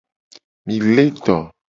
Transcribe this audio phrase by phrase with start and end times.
[0.65, 1.37] Mi le do.